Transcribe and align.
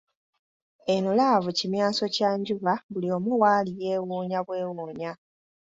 Eno 0.93 1.11
laavu 1.19 1.49
kimyanso 1.57 2.05
kya 2.15 2.29
njuba 2.39 2.73
buli 2.91 3.07
omu 3.15 3.31
waali 3.41 3.71
yeewuunya 3.81 4.39
bwewuunya. 4.45 5.11